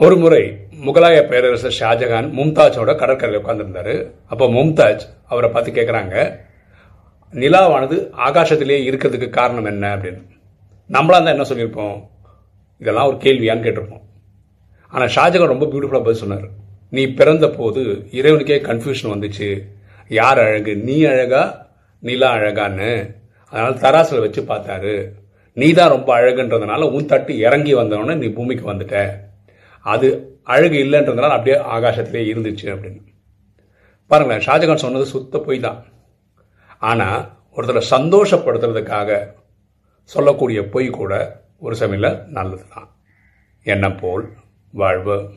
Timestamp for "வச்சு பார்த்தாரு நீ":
24.24-25.72